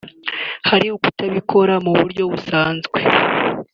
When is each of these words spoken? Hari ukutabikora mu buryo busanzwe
Hari 0.69 0.87
ukutabikora 0.95 1.73
mu 1.85 1.91
buryo 1.99 2.23
busanzwe 2.31 2.99